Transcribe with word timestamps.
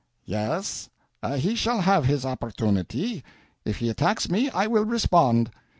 "Yes, 0.25 0.89
he 1.37 1.53
shall 1.53 1.81
have 1.81 2.05
his 2.05 2.25
opportunity. 2.25 3.23
If 3.65 3.77
he 3.77 3.87
attacks 3.89 4.29
me 4.31 4.49
I 4.49 4.65
will 4.65 4.83
respond." 4.83 5.51